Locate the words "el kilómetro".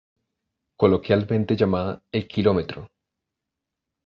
2.11-2.87